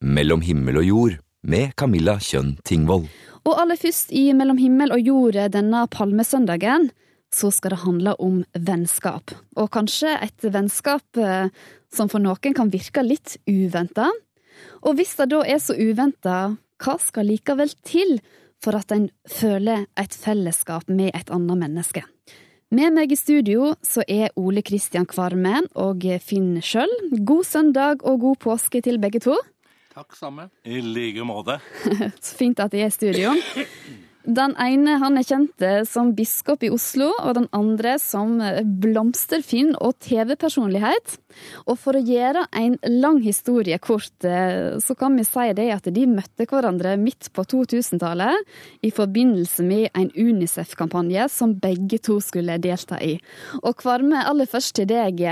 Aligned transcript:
Mellom 0.00 0.40
himmel 0.40 0.78
og 0.80 0.86
jord 0.88 1.16
med 1.44 1.74
Camilla 1.76 2.14
Kjønn 2.24 2.54
Tingvoll. 2.64 3.02
Og 3.44 3.58
aller 3.60 3.76
først 3.76 4.14
i 4.16 4.30
Mellom 4.32 4.56
himmel 4.56 4.94
og 4.94 5.02
jord 5.04 5.36
denne 5.52 5.82
palmesøndagen, 5.92 6.86
så 7.28 7.50
skal 7.52 7.74
det 7.74 7.82
handle 7.82 8.14
om 8.16 8.38
vennskap. 8.56 9.34
Og 9.60 9.68
kanskje 9.76 10.14
et 10.24 10.40
vennskap 10.40 11.20
eh, 11.20 11.52
som 11.92 12.08
for 12.08 12.24
noen 12.24 12.56
kan 12.56 12.72
virke 12.72 13.04
litt 13.04 13.36
uventa. 13.44 14.08
Og 14.88 14.96
hvis 14.96 15.12
det 15.20 15.28
da 15.34 15.42
er 15.44 15.60
så 15.60 15.76
uventa, 15.76 16.56
hva 16.80 16.96
skal 16.96 17.28
likevel 17.28 17.76
til 17.84 18.16
for 18.64 18.80
at 18.80 18.96
en 18.96 19.10
føler 19.28 19.84
et 20.00 20.16
fellesskap 20.16 20.88
med 20.88 21.12
et 21.12 21.28
annet 21.28 21.60
menneske? 21.60 22.06
Med 22.72 22.96
meg 22.96 23.12
i 23.12 23.20
studio 23.20 23.74
så 23.84 24.00
er 24.08 24.32
Ole 24.40 24.64
Kristian 24.64 25.04
Kvarme 25.04 25.60
og 25.76 26.08
Finn 26.24 26.56
Schjøll. 26.64 26.92
God 27.20 27.44
søndag 27.44 28.00
og 28.00 28.22
god 28.24 28.44
påske 28.48 28.80
til 28.80 28.96
begge 29.02 29.20
to. 29.28 29.36
Takk 30.00 30.16
samme. 30.16 30.46
I 30.64 30.80
like 30.80 31.24
måte. 31.28 31.58
Så 32.24 32.36
fint 32.38 32.60
at 32.64 32.72
de 32.72 32.80
er 32.80 32.88
i 32.88 32.94
studio. 32.94 33.34
Den 34.28 34.52
ene 34.60 34.98
han 35.00 35.16
er 35.16 35.24
kjent 35.24 35.62
eh, 35.64 35.80
som 35.88 36.10
biskop 36.12 36.60
i 36.66 36.68
Oslo, 36.72 37.08
og 37.22 37.38
den 37.38 37.46
andre 37.56 37.94
som 38.02 38.34
eh, 38.44 38.60
blomsterfinn 38.60 39.72
og 39.80 39.94
TV-personlighet. 40.04 41.14
Og 41.64 41.78
for 41.80 41.96
å 41.96 42.02
gjøre 42.04 42.42
en 42.60 42.76
lang 43.00 43.22
historie 43.24 43.78
kort, 43.80 44.12
eh, 44.28 44.76
så 44.76 44.96
kan 44.98 45.16
vi 45.16 45.24
si 45.24 45.46
det 45.56 45.70
at 45.72 45.88
de 45.88 46.04
møtte 46.10 46.44
hverandre 46.50 46.98
midt 47.00 47.30
på 47.32 47.46
2000-tallet 47.48 48.84
i 48.84 48.92
forbindelse 48.92 49.64
med 49.64 49.88
en 49.96 50.12
Unicef-kampanje 50.12 51.30
som 51.32 51.56
begge 51.56 52.02
to 52.04 52.18
skulle 52.20 52.58
delta 52.60 53.00
i. 53.00 53.14
Og 53.62 53.72
Kvarme, 53.80 54.20
aller 54.20 54.50
først 54.50 54.76
til 54.76 54.90
deg. 54.90 55.24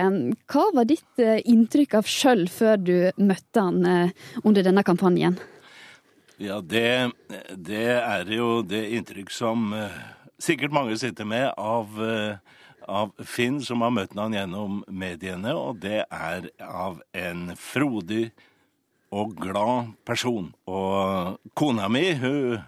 Hva 0.49 0.65
var 0.73 0.89
ditt 0.89 1.21
inntrykk 1.21 2.01
av 2.01 2.09
sjøl 2.09 2.49
før 2.49 2.81
du 2.81 2.97
møtte 3.21 3.69
han 3.69 3.85
under 4.45 4.65
denne 4.65 4.85
kampanjen? 4.87 5.37
Ja, 6.39 6.61
det, 6.63 7.11
det 7.51 7.87
er 7.99 8.29
jo 8.31 8.61
det 8.63 8.85
inntrykk 8.95 9.33
som 9.35 9.73
uh, 9.75 9.91
sikkert 10.39 10.71
mange 10.71 10.95
sitter 10.95 11.27
med 11.27 11.49
av, 11.59 11.97
uh, 11.99 12.39
av, 12.87 13.11
Finn, 13.27 13.57
som 13.59 13.83
har 13.83 13.91
møtt 13.91 14.15
han 14.15 14.37
gjennom 14.37 14.85
mediene, 14.87 15.51
og 15.59 15.81
det 15.83 16.05
er 16.07 16.47
av 16.63 17.01
en 17.11 17.57
frodig 17.59 18.29
og 19.11 19.35
glad 19.43 19.91
person. 20.07 20.53
Og 20.71 21.43
kona 21.59 21.91
mi, 21.91 22.05
hun 22.23 22.61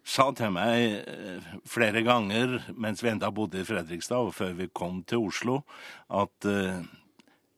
sa 0.00 0.30
til 0.32 0.56
meg 0.56 1.04
uh, 1.04 1.52
flere 1.68 2.00
ganger 2.06 2.56
mens 2.72 3.04
vi 3.04 3.12
enda 3.12 3.28
bodde 3.28 3.60
i 3.60 3.68
Fredrikstad, 3.68 4.30
og 4.30 4.38
før 4.38 4.56
vi 4.62 4.72
kom 4.72 5.04
til 5.04 5.28
Oslo, 5.28 5.60
at 6.08 6.48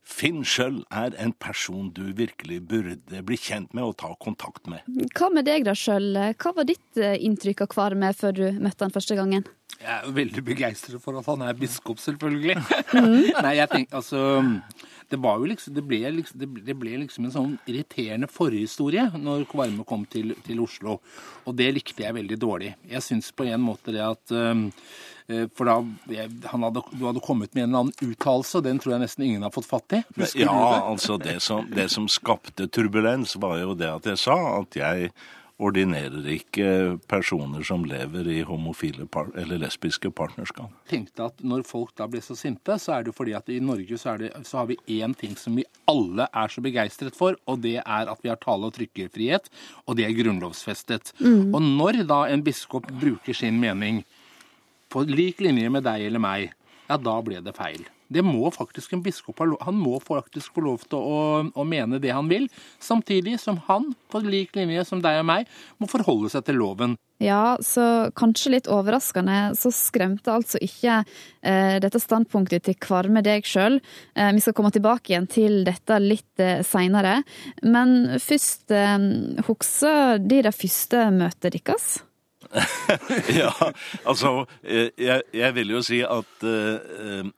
Finn 0.03 0.42
sjøl 0.47 0.81
er 0.91 1.14
en 1.22 1.33
person 1.39 1.89
du 1.95 2.05
virkelig 2.19 2.58
burde 2.69 3.22
bli 3.27 3.39
kjent 3.39 3.70
med 3.77 3.86
og 3.86 3.97
ta 4.03 4.11
kontakt 4.22 4.67
med. 4.70 4.83
Hva 5.14 5.31
med 5.31 5.47
deg 5.47 5.67
da 5.69 5.77
sjøl? 5.78 6.11
Hva 6.34 6.55
var 6.56 6.67
ditt 6.69 6.98
eh, 7.00 7.14
inntrykk 7.22 7.64
av 7.64 7.70
Kvarme 7.72 8.11
før 8.19 8.34
du 8.36 8.47
møtte 8.59 8.86
han 8.86 8.94
første 8.94 9.19
gangen? 9.19 9.47
Jeg 9.78 9.91
er 9.91 10.06
jo 10.06 10.14
veldig 10.14 10.42
begeistret 10.47 11.03
for 11.03 11.19
at 11.19 11.27
han 11.31 11.42
er 11.47 11.56
biskop, 11.59 12.03
selvfølgelig. 12.03 12.59
Mm. 12.94 13.31
Nei, 13.47 13.55
jeg 13.59 13.70
tenker 13.70 14.03
altså 14.03 14.25
det, 15.12 15.20
liksom, 15.52 15.77
det, 15.77 15.84
ble 15.86 16.00
liksom, 16.18 16.42
det, 16.42 16.77
ble 16.78 16.96
liksom, 17.05 17.28
en 17.28 17.36
sånn 17.36 17.55
irriterende 17.70 18.30
forhistorie 18.32 19.10
når 19.20 19.46
Kvarme 19.52 19.86
kom 19.88 20.06
til, 20.10 20.34
til, 20.46 20.64
Oslo. 20.64 20.98
Og 21.46 21.56
det 21.58 21.70
likte 21.77 22.06
jeg 22.06 22.19
veldig 22.19 22.38
dårlig. 22.41 22.74
Jeg 22.91 23.04
syns 23.04 23.32
på 23.36 23.46
en 23.48 23.62
måte 23.62 23.94
det 23.94 24.04
at 24.04 24.34
um, 24.34 24.70
Eh, 25.27 25.48
for 25.56 25.64
da 25.64 25.78
hadde, 26.50 26.82
Du 26.92 27.06
hadde 27.06 27.20
kommet 27.20 27.54
med 27.54 27.64
en 27.64 27.69
eller 27.69 27.78
annen 27.78 28.12
uttalelse, 28.12 28.62
den 28.64 28.80
tror 28.82 28.96
jeg 28.96 29.04
nesten 29.04 29.27
ingen 29.27 29.46
har 29.46 29.54
fått 29.54 29.69
fatt 29.70 29.98
i. 29.98 30.02
Ja, 30.41 30.56
altså 30.88 31.19
det 31.20 31.41
som, 31.42 31.69
det 31.70 31.88
som 31.92 32.08
skapte 32.10 32.69
turbulens, 32.69 33.36
var 33.36 33.60
jo 33.62 33.76
det 33.78 33.91
at 33.91 34.08
jeg 34.12 34.20
sa 34.20 34.38
at 34.60 34.76
jeg 34.78 35.12
ordinerer 35.62 36.27
ikke 36.34 36.68
personer 37.10 37.64
som 37.66 37.84
lever 37.88 38.28
i 38.30 38.38
homofile 38.46 39.06
eller 39.38 39.60
lesbiske 39.62 40.10
partnerskap. 40.14 40.70
Jeg 40.84 40.91
tenkte 40.92 41.28
at 41.30 41.42
Når 41.42 41.64
folk 41.66 41.94
da 41.98 42.06
blir 42.10 42.22
så 42.25 42.37
sinte, 42.38 42.78
så 42.78 42.97
er 42.97 43.06
det 43.06 43.14
fordi 43.16 43.34
at 43.38 43.48
i 43.48 43.60
Norge 43.62 43.98
så, 43.98 44.16
det, 44.19 44.32
så 44.47 44.62
har 44.62 44.70
vi 44.70 44.78
én 45.00 45.14
ting 45.19 45.37
som 45.38 45.56
vi 45.56 45.64
alle 45.91 46.26
er 46.32 46.53
så 46.53 46.62
begeistret 46.64 47.16
for, 47.19 47.37
og 47.47 47.62
det 47.62 47.78
er 47.82 48.10
at 48.10 48.22
vi 48.22 48.31
har 48.31 48.41
tale- 48.42 48.69
og 48.69 48.75
trykkefrihet, 48.76 49.50
og 49.87 49.97
det 49.98 50.06
er 50.06 50.16
grunnlovsfestet. 50.16 51.14
Mm. 51.20 51.54
Og 51.54 51.62
når 51.62 52.03
da 52.08 52.25
en 52.31 52.44
biskop 52.44 52.88
bruker 53.00 53.37
sin 53.37 53.60
mening 53.60 54.03
på 54.92 55.06
lik 55.08 55.41
linje 55.41 55.70
med 55.72 55.87
deg 55.87 56.06
eller 56.08 56.22
meg, 56.22 56.53
ja, 56.88 56.98
da 56.98 57.19
ble 57.25 57.41
det 57.41 57.54
feil. 57.56 57.87
Det 58.12 58.25
må 58.27 58.50
faktisk 58.55 58.93
en 58.93 59.05
biskop 59.05 59.41
ha 59.43 59.49
Han 59.67 59.78
må 59.81 59.99
faktisk 60.03 60.55
få 60.56 60.67
lov 60.67 60.84
til 60.89 60.99
å, 60.99 61.21
å, 61.55 61.65
mene 61.65 62.00
det 62.03 62.12
han 62.12 62.28
vil, 62.31 62.49
samtidig 62.83 63.39
som 63.41 63.61
han, 63.69 63.93
på 64.12 64.23
lik 64.27 64.56
linje 64.59 64.84
som 64.89 65.00
deg 65.03 65.23
og 65.23 65.28
meg, 65.28 65.49
må 65.81 65.89
forholde 65.91 66.31
seg 66.33 66.45
til 66.47 66.61
loven. 66.61 66.99
Ja, 67.23 67.56
så 67.62 68.11
kanskje 68.19 68.56
litt 68.56 68.69
overraskende, 68.71 69.53
så 69.55 69.71
skremte 69.75 70.33
altså 70.34 70.59
ikke 70.62 70.99
eh, 70.99 71.78
dette 71.83 72.00
standpunktet 72.03 72.67
til 72.67 72.78
Kvarme 72.83 73.23
deg 73.23 73.47
sjøl. 73.47 73.78
Eh, 74.19 74.33
vi 74.34 74.43
skal 74.43 74.56
komme 74.59 74.73
tilbake 74.75 75.12
igjen 75.12 75.31
til 75.31 75.61
dette 75.67 76.00
litt 76.03 76.43
eh, 76.43 76.65
seinere. 76.67 77.21
Men 77.62 78.17
først, 78.19 78.73
eh, 78.75 78.97
husker 79.47 80.19
de 80.19 80.43
det 80.49 80.56
første 80.56 81.06
møtet 81.15 81.61
deres? 81.61 82.00
ja, 83.40 83.50
altså 84.04 84.44
eh, 84.62 84.90
jeg, 84.98 85.22
jeg, 85.32 85.54
vil 85.56 85.72
jo 85.72 85.82
si 85.84 86.02
at 86.04 86.44
uh, 86.44 87.28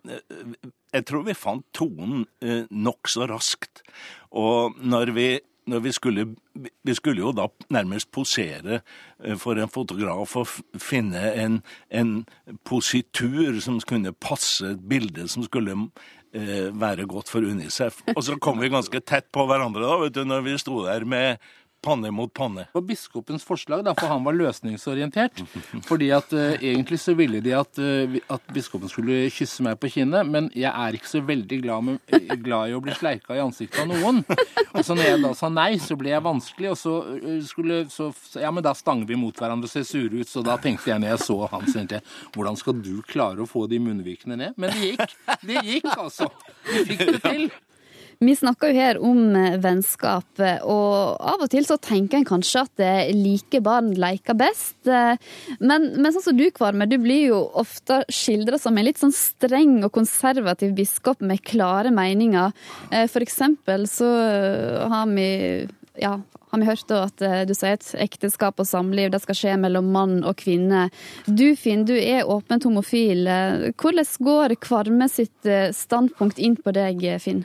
Jeg 0.95 1.07
tror 1.07 1.27
vi 1.29 1.37
fant 1.39 1.67
tonen 1.75 2.25
uh, 2.43 2.63
nokså 2.71 3.29
raskt. 3.31 3.85
Og 4.35 4.75
når 4.83 5.13
vi, 5.15 5.29
når 5.71 5.85
vi 5.85 5.93
skulle 5.95 6.27
Vi 6.85 6.95
skulle 6.99 7.23
jo 7.23 7.33
da 7.35 7.47
nærmest 7.71 8.11
posere 8.13 8.81
for 9.39 9.59
en 9.59 9.71
fotograf 9.71 10.37
og 10.37 10.51
finne 10.79 11.23
en, 11.39 11.63
en 11.91 12.27
positur 12.67 13.61
som 13.63 13.81
kunne 13.81 14.13
passe 14.13 14.67
et 14.75 14.83
bilde 14.89 15.29
som 15.29 15.47
skulle 15.47 15.75
være 16.35 17.07
godt 17.07 17.31
for 17.31 17.47
Unicef. 17.47 18.03
Og 18.17 18.25
så 18.27 18.35
kom 18.43 18.59
vi 18.59 18.69
ganske 18.69 19.01
tett 19.07 19.29
på 19.33 19.47
hverandre 19.47 19.83
da, 19.87 19.99
vet 20.03 20.15
du, 20.17 20.25
når 20.27 20.43
vi 20.47 20.57
sto 20.59 20.81
der 20.83 21.07
med 21.07 21.39
panne 21.85 22.11
mot 22.15 22.33
panne. 22.33 22.67
Det 22.69 22.79
var 22.79 22.87
biskopens 22.89 23.45
forslag, 23.47 23.85
da, 23.87 23.95
for 23.99 24.11
han 24.11 24.25
var 24.25 24.37
løsningsorientert. 24.39 25.43
Fordi 25.89 26.11
at 26.17 26.33
uh, 26.33 26.55
egentlig 26.57 27.01
så 27.03 27.15
ville 27.19 27.43
de 27.45 27.55
at, 27.57 27.81
uh, 27.81 28.17
at, 28.33 28.47
biskopen 28.55 28.91
skulle 28.91 29.29
kysse 29.35 29.65
meg 29.67 29.79
på 29.81 29.91
kinnet, 29.99 30.29
men 30.29 30.49
jeg 30.57 30.71
er 30.71 30.97
ikke 30.97 31.11
så 31.11 31.23
veldig 31.25 31.61
glad, 31.65 31.89
med, 31.89 32.01
uh, 32.15 32.37
glad 32.41 32.73
i 32.73 32.77
å 32.77 32.83
bli 32.85 32.97
sleika 32.97 33.37
i 33.37 33.43
ansiktet 33.45 33.83
av 33.85 33.91
noen. 33.93 34.23
Og 34.75 34.81
så 34.83 34.97
når 34.97 35.11
jeg 35.11 35.23
da 35.25 35.35
sa 35.39 35.51
nei, 35.53 35.71
så 35.83 35.99
ble 35.99 36.15
jeg 36.15 36.25
vanskelig, 36.25 36.73
og 36.73 36.81
så 36.81 36.95
skulle 37.47 37.85
så, 37.93 38.11
Ja, 38.41 38.51
men 38.55 38.65
da 38.65 38.75
stanger 38.77 39.09
vi 39.09 39.19
mot 39.19 39.37
hverandre 39.39 39.69
og 39.69 39.73
ser 39.73 39.87
sure 39.89 40.23
ut, 40.23 40.31
så 40.31 40.43
da 40.45 40.57
tenkte 40.61 40.91
jeg 40.91 41.03
når 41.03 41.15
jeg 41.15 41.25
så 41.29 41.39
han, 41.53 41.69
så 41.69 41.79
tenkte 41.81 42.01
jeg 42.01 42.35
hvordan 42.35 42.59
skal 42.59 42.81
du 42.83 42.95
klare 43.07 43.45
å 43.45 43.49
få 43.49 43.67
de 43.71 43.81
munnvikene 43.83 44.39
ned? 44.41 44.59
Men 44.61 44.75
det 44.75 44.91
gikk. 44.91 45.15
Det 45.45 45.63
gikk, 45.69 45.93
altså. 45.95 46.31
Vi 46.67 46.85
fikk 46.91 47.07
det 47.07 47.23
til. 47.25 47.49
Vi 48.19 48.35
snakker 48.37 48.71
jo 48.71 48.79
her 48.79 48.99
om 49.03 49.35
eh, 49.37 49.57
vennskap, 49.63 50.41
og 50.63 51.17
av 51.19 51.45
og 51.45 51.51
til 51.53 51.67
så 51.67 51.79
tenker 51.83 52.21
en 52.21 52.29
kanskje 52.29 52.65
at 52.65 52.85
like 53.15 53.61
barn 53.65 53.93
leker 53.99 54.37
best. 54.39 54.77
Eh, 54.87 55.15
men, 55.61 55.89
men 55.99 56.13
sånn 56.15 56.29
som 56.29 56.39
du, 56.39 56.47
Kvarme, 56.55 56.89
du 56.91 56.99
blir 57.03 57.31
jo 57.33 57.41
ofte 57.59 58.03
skildra 58.13 58.61
som 58.61 58.77
en 58.79 58.87
litt 58.87 59.01
sånn 59.03 59.15
streng 59.15 59.81
og 59.83 59.95
konservativ 59.97 60.75
biskop 60.77 61.25
med 61.25 61.43
klare 61.47 61.93
meninger. 61.95 62.55
Eh, 62.91 63.09
for 63.11 63.25
eksempel 63.25 63.89
så 63.91 64.11
har 64.91 65.11
vi 65.11 65.27
ja, 66.01 66.17
har 66.51 66.61
vi 66.61 66.67
hørt 66.67 66.91
at 66.95 67.23
du 67.47 67.53
sier 67.55 67.77
at 67.77 67.87
ekteskap 68.03 68.59
og 68.63 68.67
samliv 68.67 69.13
det 69.15 69.21
skal 69.23 69.39
skje 69.39 69.55
mellom 69.63 69.93
mann 69.95 70.17
og 70.27 70.37
kvinne. 70.43 70.89
Du 71.27 71.47
Finn, 71.59 71.87
du 71.87 71.95
er 71.95 72.27
åpent 72.31 72.67
homofil. 72.67 73.27
Hvordan 73.79 74.11
går 74.29 74.57
Kvarme 74.63 75.11
sitt 75.11 75.51
standpunkt 75.79 76.43
inn 76.43 76.59
på 76.59 76.75
deg, 76.75 77.07
Finn? 77.23 77.45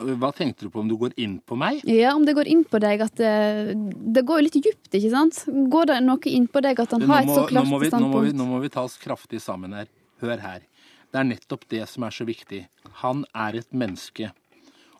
Hva 0.00 0.30
tenkte 0.36 0.66
du 0.66 0.72
på 0.72 0.80
om 0.80 0.88
du 0.88 0.96
går 1.00 1.12
inn 1.20 1.38
på 1.44 1.58
meg? 1.60 1.82
Ja, 1.88 2.14
om 2.16 2.24
det 2.24 2.34
går 2.38 2.48
inn 2.48 2.64
på 2.68 2.80
deg 2.82 3.02
at 3.04 3.14
det, 3.20 3.30
eh, 3.30 3.72
det 4.16 4.24
går 4.26 4.40
jo 4.40 4.46
litt 4.46 4.58
djupt, 4.60 4.90
ikke 4.96 5.12
sant? 5.12 5.42
Går 5.46 5.90
det 5.92 6.00
noe 6.06 6.32
inn 6.32 6.48
på 6.48 6.62
deg 6.64 6.80
at 6.80 6.96
han 6.96 7.04
har 7.10 7.22
et 7.22 7.32
så 7.34 7.46
klart 7.50 7.68
nå 7.68 7.80
standpunkt? 7.84 8.00
Nå 8.00 8.12
må, 8.14 8.24
vi, 8.24 8.32
nå 8.36 8.48
må 8.48 8.60
vi 8.64 8.72
ta 8.72 8.86
oss 8.88 8.96
kraftig 9.00 9.42
sammen 9.44 9.76
her. 9.76 9.90
Hør 10.24 10.40
her. 10.40 10.64
Det 11.10 11.18
er 11.20 11.26
nettopp 11.26 11.66
det 11.72 11.84
som 11.90 12.04
er 12.06 12.14
så 12.14 12.24
viktig. 12.28 12.64
Han 13.02 13.24
er 13.34 13.60
et 13.60 13.70
menneske. 13.74 14.30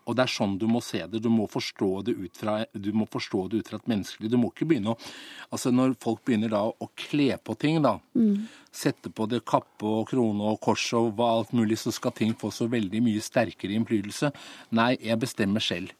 Og 0.09 0.17
det 0.17 0.25
er 0.25 0.33
sånn 0.33 0.57
du 0.61 0.67
må 0.71 0.81
se 0.85 1.03
det. 1.11 1.21
Du 1.23 1.29
må 1.33 1.47
forstå 1.51 1.91
det 2.09 2.17
ut 2.19 2.41
fra, 2.41 2.57
du 2.73 2.91
må 2.97 3.07
forstå 3.11 3.45
det 3.51 3.61
ut 3.61 3.71
fra 3.71 3.81
et 3.81 3.91
menneskelig 3.91 4.31
Du 4.33 4.39
må 4.41 4.51
ikke 4.53 4.69
begynne 4.71 4.95
å 4.95 4.99
Altså 5.51 5.73
når 5.75 5.97
folk 6.03 6.23
begynner 6.27 6.53
da 6.53 6.63
å 6.71 6.91
kle 6.99 7.35
på 7.43 7.57
ting, 7.59 7.81
da. 7.83 7.97
Mm. 8.15 8.47
Sette 8.71 9.11
på 9.11 9.27
det 9.31 9.43
kappe 9.49 9.87
og 9.87 10.11
krone 10.13 10.53
og 10.53 10.61
kors 10.63 10.85
og 10.95 11.15
hva 11.19 11.33
alt 11.41 11.55
mulig, 11.57 11.81
så 11.81 11.91
skal 11.95 12.15
ting 12.15 12.37
få 12.39 12.53
så 12.55 12.69
veldig 12.71 13.03
mye 13.03 13.25
sterkere 13.25 13.75
innflytelse. 13.75 14.31
Nei, 14.79 14.93
jeg 15.03 15.19
bestemmer 15.23 15.65
selv. 15.65 15.97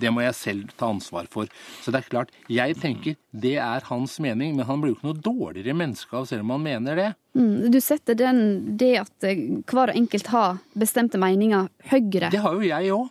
Det 0.00 0.10
må 0.12 0.22
jeg 0.24 0.36
selv 0.36 0.70
ta 0.78 0.88
ansvar 0.92 1.26
for. 1.32 1.50
Så 1.82 1.92
det 1.92 2.00
er 2.00 2.08
klart, 2.08 2.30
jeg 2.50 2.76
tenker 2.80 3.16
det 3.44 3.56
er 3.60 3.84
hans 3.90 4.18
mening, 4.24 4.54
men 4.56 4.68
han 4.68 4.80
blir 4.80 4.94
jo 4.94 4.98
ikke 4.98 5.10
noe 5.10 5.24
dårligere 5.26 5.76
menneske 5.76 6.16
av 6.16 6.28
selv 6.30 6.46
om 6.46 6.54
han 6.56 6.64
mener 6.64 7.00
det. 7.00 7.08
Mm, 7.36 7.72
du 7.72 7.80
setter 7.84 8.16
den, 8.18 8.38
det 8.80 8.94
at 9.02 9.26
hver 9.68 9.92
enkelt 9.92 10.30
har 10.32 10.62
bestemte 10.78 11.20
meninger, 11.20 11.68
høyere. 11.92 12.32
Det 12.32 12.40
har 12.44 12.56
jo 12.56 12.70
jeg 12.70 12.94
òg. 12.96 13.10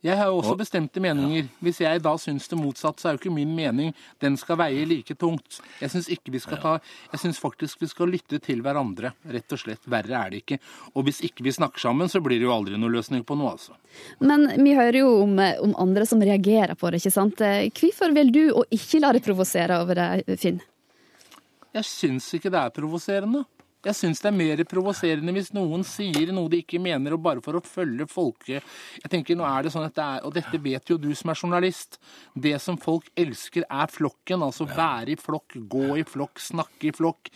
Jeg 0.00 0.16
har 0.16 0.30
jo 0.30 0.38
også 0.40 0.54
bestemte 0.56 1.00
meninger. 1.02 1.50
Hvis 1.60 1.82
jeg 1.82 2.00
da 2.00 2.14
syns 2.16 2.46
det 2.48 2.56
motsatte, 2.56 3.02
så 3.02 3.10
er 3.10 3.16
jo 3.16 3.20
ikke 3.20 3.32
min 3.34 3.50
mening 3.52 3.90
den 4.22 4.38
skal 4.40 4.56
veie 4.62 4.86
like 4.88 5.12
tungt. 5.20 5.58
Jeg 5.76 5.92
syns 5.92 6.08
ikke 6.08 6.32
vi 6.32 6.40
skal 6.40 6.60
ta 6.62 6.72
Jeg 7.10 7.20
syns 7.20 7.40
faktisk 7.42 7.82
vi 7.84 7.88
skal 7.90 8.08
lytte 8.08 8.40
til 8.40 8.62
hverandre, 8.64 9.12
rett 9.28 9.52
og 9.52 9.60
slett. 9.60 9.84
Verre 9.92 10.16
er 10.16 10.32
det 10.32 10.40
ikke. 10.40 10.60
Og 10.94 11.04
hvis 11.04 11.20
ikke 11.28 11.44
vi 11.44 11.52
snakker 11.52 11.84
sammen, 11.84 12.08
så 12.08 12.22
blir 12.24 12.40
det 12.40 12.48
jo 12.48 12.54
aldri 12.54 12.80
noen 12.80 12.96
løsning 12.96 13.26
på 13.28 13.36
noe, 13.36 13.52
altså. 13.58 13.76
Men 14.24 14.48
vi 14.56 14.72
hører 14.78 15.02
jo 15.02 15.12
om, 15.26 15.36
om 15.36 15.76
andre 15.84 16.08
som 16.08 16.24
reagerer 16.24 16.78
på 16.80 16.88
det, 16.88 17.02
ikke 17.02 17.16
sant. 17.18 17.44
Hvorfor 17.76 18.16
vil 18.16 18.32
du 18.32 18.44
å 18.56 18.64
ikke 18.72 19.04
la 19.04 19.12
deg 19.12 19.24
provosere 19.26 19.82
over 19.84 20.00
det, 20.00 20.38
Finn? 20.40 20.62
Jeg 21.76 21.86
syns 21.86 22.32
ikke 22.34 22.50
det 22.50 22.64
er 22.64 22.72
provoserende. 22.74 23.44
Jeg 23.86 23.96
syns 23.96 24.20
det 24.20 24.28
er 24.28 24.36
mer 24.36 24.60
provoserende 24.68 25.32
hvis 25.32 25.54
noen 25.56 25.84
sier 25.88 26.34
noe 26.36 26.50
de 26.52 26.60
ikke 26.60 26.80
mener, 26.82 27.14
og 27.16 27.22
bare 27.24 27.40
for 27.44 27.56
å 27.56 27.62
følge 27.64 28.04
folket 28.10 28.60
Jeg 29.00 29.12
tenker, 29.12 29.38
nå 29.38 29.46
er 29.48 29.64
det 29.64 29.72
sånn 29.72 29.86
at 29.86 29.96
det 29.96 30.04
er, 30.04 30.26
Og 30.28 30.34
dette 30.36 30.60
vet 30.60 30.92
jo 30.92 30.98
du 31.00 31.08
som 31.16 31.32
er 31.32 31.40
journalist. 31.40 31.96
Det 32.34 32.56
som 32.60 32.76
folk 32.80 33.08
elsker, 33.18 33.64
er 33.64 33.90
flokken. 33.90 34.44
Altså 34.44 34.68
være 34.68 35.14
i 35.14 35.18
flokk, 35.20 35.56
gå 35.70 35.96
i 36.00 36.04
flokk, 36.04 36.40
snakke 36.42 36.90
i 36.90 36.94
flokk. 36.96 37.32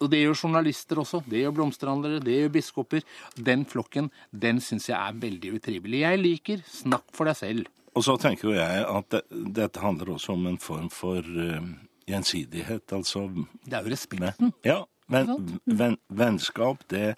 Og 0.00 0.08
det 0.12 0.22
gjør 0.22 0.38
journalister 0.46 1.00
også. 1.00 1.22
Det 1.28 1.42
gjør 1.42 1.56
blomsterhandlere, 1.58 2.22
det 2.24 2.38
gjør 2.38 2.54
biskoper. 2.54 3.04
Den 3.36 3.66
flokken, 3.68 4.08
den 4.32 4.60
syns 4.64 4.88
jeg 4.88 4.96
er 4.96 5.20
veldig 5.20 5.56
utrivelig. 5.58 6.04
Jeg 6.04 6.22
liker 6.22 6.64
snakk 6.68 7.08
for 7.16 7.28
deg 7.28 7.40
selv. 7.40 7.68
Og 7.96 8.06
så 8.06 8.14
tenker 8.22 8.50
jo 8.50 8.56
jeg 8.56 8.84
at 8.86 9.12
det, 9.12 9.22
dette 9.56 9.82
handler 9.82 10.14
også 10.14 10.36
om 10.36 10.46
en 10.46 10.60
form 10.62 10.88
for 10.94 11.24
uh, 11.24 11.72
gjensidighet, 12.08 12.86
altså 12.94 13.26
Det 13.64 13.76
er 13.76 13.84
jo 13.84 13.92
respekten. 13.92 14.52
Ja, 14.66 14.82
men 15.10 15.60
ven, 15.66 15.98
vennskap, 16.08 16.84
det, 16.90 17.14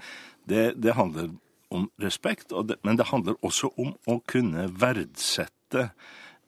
det, 0.48 0.72
det, 0.82 0.96
handler 0.96 1.30
om 1.72 1.88
respekt, 2.02 2.52
det, 2.68 2.78
men 2.84 2.98
det 2.98 3.10
handler 3.12 3.38
også 3.44 3.72
om 3.80 3.94
å 4.08 4.18
kunne 4.28 4.68
verdsette 4.80 5.88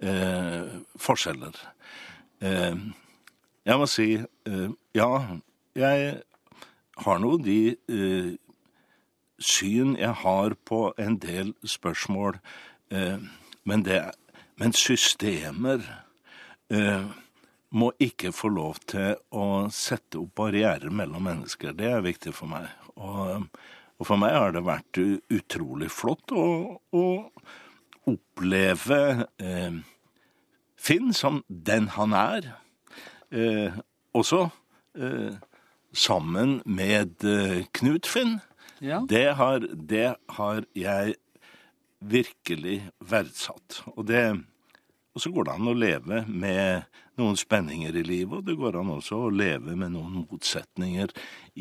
eh, 0.00 0.76
forskjeller. 1.00 1.58
Eh, 2.44 2.85
jeg 3.64 3.81
må 3.81 3.88
si 3.88 4.08
eh, 4.19 4.70
ja, 4.96 5.11
jeg 5.76 6.14
har 7.05 7.20
nå 7.23 7.37
de 7.44 7.58
eh, 7.75 8.32
syn 9.40 9.97
jeg 9.99 10.14
har 10.25 10.56
på 10.64 10.87
en 11.00 11.19
del 11.20 11.55
spørsmål, 11.64 12.38
eh, 12.93 13.19
men, 13.64 13.87
men 14.61 14.76
systemer 14.76 15.85
eh, 16.70 17.05
må 17.75 17.91
ikke 18.03 18.32
få 18.35 18.50
lov 18.55 18.79
til 18.91 19.17
å 19.35 19.67
sette 19.75 20.21
opp 20.21 20.35
barrierer 20.38 20.93
mellom 20.94 21.26
mennesker. 21.26 21.75
Det 21.76 21.91
er 21.91 22.05
viktig 22.05 22.35
for 22.37 22.50
meg. 22.50 22.69
Og, 22.94 23.49
og 23.99 24.06
for 24.06 24.21
meg 24.21 24.37
har 24.37 24.55
det 24.55 24.62
vært 24.67 25.00
utrolig 25.35 25.91
flott 25.93 26.35
å, 26.35 26.47
å 26.94 27.06
oppleve 28.11 29.00
eh, 29.43 29.81
Finn 30.85 31.15
som 31.17 31.41
den 31.49 31.88
han 31.94 32.12
er. 32.12 32.50
Eh, 33.32 33.73
også 34.15 34.43
eh, 35.00 35.37
sammen 35.97 36.59
med 36.69 37.25
eh, 37.25 37.65
Knut 37.73 38.06
Finn. 38.11 38.38
Ja. 38.85 39.00
Det, 39.09 39.26
har, 39.38 39.65
det 39.75 40.17
har 40.37 40.67
jeg 40.76 41.17
virkelig 42.05 42.82
verdsatt. 43.00 43.81
Og 43.97 44.05
det 44.11 44.25
og 45.14 45.22
så 45.22 45.31
går 45.31 45.46
det 45.46 45.55
an 45.55 45.70
å 45.70 45.76
leve 45.78 46.25
med 46.26 47.00
noen 47.20 47.38
spenninger 47.38 47.94
i 47.94 48.02
livet, 48.02 48.40
og 48.40 48.49
det 48.49 48.58
går 48.58 48.81
an 48.81 48.93
også 48.96 49.26
å 49.28 49.32
leve 49.32 49.76
med 49.78 49.94
noen 49.94 50.25
motsetninger 50.25 51.12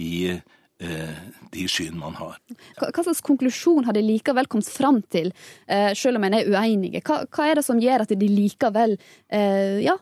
i 0.01 0.13
eh, 0.33 1.19
de 1.53 1.65
syn 1.69 1.99
man 2.01 2.17
har. 2.17 2.39
Hva, 2.79 2.89
hva, 2.89 3.05
slags 3.05 3.21
konklusjon 3.25 3.85
har 3.85 3.93
de 3.93 4.01
likevel 4.05 4.49
kommet 4.49 4.71
fram 4.73 5.03
til, 5.13 5.29
eh, 5.67 5.91
selv 5.97 6.17
om 6.17 6.25
en 6.25 6.37
er 6.39 6.49
uenige? 6.49 7.03
Hva, 7.05 7.21
hva, 7.29 7.49
er 7.49 7.61
det 7.61 7.65
som 7.69 7.81
gjør 7.81 8.07
at 8.07 8.15
de 8.17 8.31
likevel 8.31 8.97
eh, 9.29 9.83
ja, 9.85 9.99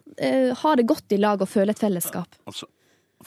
har 0.63 0.79
det 0.79 0.87
godt 0.87 1.11
i 1.11 1.19
lag 1.19 1.43
og 1.43 1.51
føler 1.51 1.75
et 1.75 1.83
fellesskap? 1.83 2.39
Altså, 2.47 2.71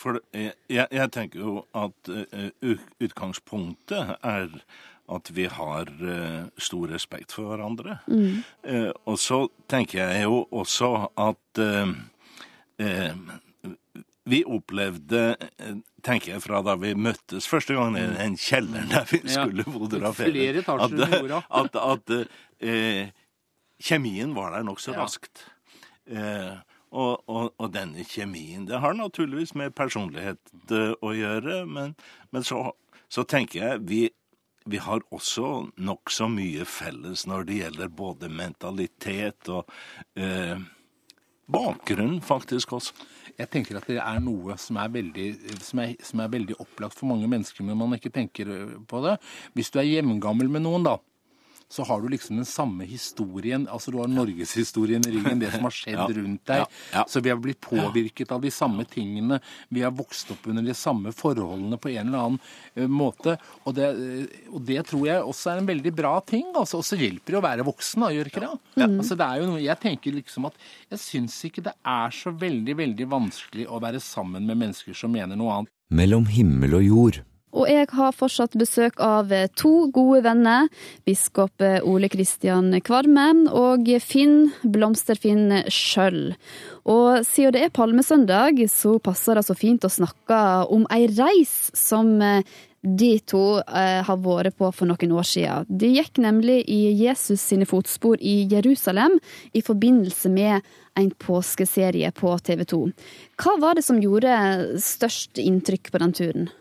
for 0.01 0.23
jeg, 0.33 0.57
jeg, 0.73 1.11
tenker 1.15 1.45
jo 1.45 1.61
at 1.77 2.09
utgangspunktet 3.05 4.17
er 4.25 4.49
at 5.09 5.31
vi 5.37 5.47
har 5.47 5.91
uh, 6.01 6.45
stor 6.59 6.89
respekt 6.89 7.35
for 7.37 7.51
hverandre. 7.51 7.99
Mm. 8.09 8.43
Uh, 8.65 8.91
og 9.05 9.19
så 9.21 9.45
tenker 9.69 10.01
jeg 10.01 10.25
jo 10.25 10.45
også 10.51 10.91
at 11.21 11.61
uh, 11.61 11.93
vi 14.25 14.41
opplevde, 14.49 15.35
tenker 16.05 16.33
jeg 16.33 16.43
fra 16.43 16.63
da 16.65 16.79
vi 16.81 16.95
møttes 16.97 17.45
første 17.49 17.77
gang 17.77 17.99
i 18.01 18.07
den 18.17 18.39
kjelleren 18.41 18.89
der 18.89 19.05
vi 19.11 19.21
skulle 19.29 19.67
fotografere, 19.69 20.63
at, 20.73 21.77
at, 21.77 21.77
at 21.77 23.13
kjemien 23.85 24.33
var 24.35 24.57
der 24.57 24.65
nokså 24.65 24.95
ja. 24.95 25.05
raskt. 25.05 25.45
Og, 26.95 27.21
og, 27.29 27.53
og, 27.59 27.69
denne 27.75 28.05
kjemien 28.07 28.69
Det 28.69 28.79
har 28.79 28.95
naturligvis 28.95 29.55
med 29.59 29.75
personlighet 29.75 30.39
å 31.03 31.13
gjøre, 31.17 31.65
men, 31.67 31.95
men 32.31 32.45
så, 32.47 32.69
så 33.13 33.25
tenker 33.29 33.61
jeg 33.61 33.87
vi 33.89 34.03
vi 34.71 34.81
har 34.81 35.03
også 35.13 35.49
nokså 35.77 36.29
mye 36.33 36.65
felles 36.69 37.27
når 37.29 37.49
det 37.49 37.59
gjelder 37.61 37.91
både 37.93 38.31
mentalitet 38.33 39.51
og 39.53 39.69
eh, 40.17 40.57
bakgrunn, 41.51 42.21
faktisk 42.25 42.73
også. 42.79 42.95
Jeg 43.39 43.51
tenker 43.53 43.77
at 43.77 43.89
det 43.91 43.99
er 44.01 44.21
noe 44.25 44.57
som 44.61 44.79
er, 44.81 44.93
veldig, 44.95 45.27
som, 45.61 45.83
er, 45.85 45.97
som 46.05 46.23
er 46.25 46.33
veldig 46.33 46.57
opplagt 46.63 46.97
for 46.97 47.11
mange 47.11 47.29
mennesker, 47.29 47.67
men 47.67 47.79
man 47.79 47.97
ikke 47.99 48.13
tenker 48.15 48.53
på 48.89 49.03
det. 49.05 49.19
Hvis 49.57 49.73
du 49.75 49.81
er 49.83 49.91
hjemgammel 49.91 50.49
med 50.53 50.65
noen, 50.65 50.87
da, 50.87 50.97
så 51.75 51.83
har 51.83 52.01
du 52.01 52.09
liksom 52.09 52.37
den 52.37 52.45
samme 52.47 52.85
historien. 52.85 53.65
Altså 53.69 53.91
du 53.91 53.99
har 53.99 54.07
norgeshistorien 54.07 55.03
i 55.09 55.11
ryggen, 55.17 55.41
det 55.43 55.51
som 55.51 55.67
har 55.67 55.75
skjedd 55.75 55.97
ja, 55.99 56.07
rundt 56.19 56.45
deg. 56.47 56.61
Ja, 56.63 56.69
ja. 56.93 57.03
Så 57.11 57.23
vi 57.25 57.33
har 57.33 57.41
blitt 57.43 57.59
påvirket 57.65 58.31
av 58.31 58.45
de 58.45 58.53
samme 58.55 58.85
tingene. 58.87 59.41
Vi 59.75 59.83
har 59.83 59.91
vokst 59.91 60.31
opp 60.31 60.47
under 60.53 60.63
de 60.63 60.77
samme 60.79 61.11
forholdene 61.11 61.81
på 61.83 61.91
en 61.91 62.13
eller 62.13 62.29
annen 62.29 62.39
uh, 62.79 62.87
måte. 62.87 63.35
Og 63.65 63.75
det, 63.75 63.91
uh, 63.91 64.55
og 64.55 64.63
det, 64.71 64.79
tror 64.87 65.03
jeg 65.11 65.27
også 65.27 65.51
er 65.51 65.65
en 65.65 65.73
veldig 65.73 65.95
bra 65.99 66.15
ting. 66.23 66.47
Altså, 66.53 66.79
og 66.79 66.87
så 66.87 67.01
hjelper 67.01 67.35
det 67.35 67.43
å 67.43 67.45
være 67.49 67.67
voksen, 67.67 68.07
da, 68.07 68.15
gjør 68.15 68.31
ikke 68.31 68.47
det? 68.47 68.55
Altså, 68.87 69.19
det 69.19 69.27
er 69.27 69.43
jo 69.43 69.51
noe, 69.51 69.67
jeg 69.67 69.83
tenker 69.89 70.19
liksom 70.23 70.51
at 70.53 70.65
jeg 70.95 71.03
syns 71.09 71.43
ikke 71.51 71.69
det 71.73 71.75
er 71.75 72.19
så 72.23 72.31
veldig, 72.39 72.79
veldig 72.85 73.13
vanskelig 73.19 73.67
å 73.67 73.83
være 73.83 74.07
sammen 74.15 74.47
med 74.47 74.63
mennesker 74.63 74.95
som 74.95 75.11
mener 75.11 75.35
noe 75.43 75.59
annet. 75.59 75.75
Mellom 75.95 76.31
himmel 76.31 76.79
og 76.79 76.87
jord 76.87 77.25
og 77.55 77.71
jeg 77.71 77.89
har 77.95 78.17
fortsatt 78.17 78.57
besøk 78.59 78.99
av 79.03 79.31
to 79.55 79.87
gode 79.95 80.25
venner. 80.27 80.69
Biskop 81.07 81.63
Ole 81.87 82.11
Kristian 82.13 82.75
Kvarme 82.85 83.29
og 83.55 83.89
Finn 84.03 84.51
Blomsterfinn 84.63 85.63
Skjøll. 85.73 86.35
Og 86.91 87.25
siden 87.25 87.55
det 87.55 87.65
er 87.65 87.75
palmesøndag, 87.75 88.59
så 88.69 88.99
passer 88.99 89.39
det 89.39 89.47
så 89.47 89.57
fint 89.57 89.87
å 89.87 89.93
snakke 89.93 90.41
om 90.75 90.85
ei 90.93 91.07
reis 91.15 91.55
som 91.79 92.19
de 92.85 93.15
to 93.25 93.43
eh, 93.65 94.01
har 94.05 94.19
vært 94.21 94.59
på 94.61 94.69
for 94.77 94.89
noen 94.89 95.15
år 95.17 95.27
siden. 95.29 95.69
De 95.69 95.89
gikk 95.95 96.21
nemlig 96.21 96.61
i 96.69 96.93
Jesus 97.01 97.41
sine 97.41 97.67
fotspor 97.69 98.21
i 98.21 98.43
Jerusalem 98.51 99.17
i 99.57 99.63
forbindelse 99.65 100.29
med 100.33 100.61
en 101.01 101.09
påskeserie 101.11 102.13
på 102.15 102.35
TV 102.45 102.67
2. 102.69 102.83
Hva 103.41 103.57
var 103.63 103.79
det 103.79 103.87
som 103.87 104.03
gjorde 104.03 104.37
størst 104.85 105.41
inntrykk 105.41 105.91
på 105.95 106.03
den 106.05 106.15
turen? 106.21 106.53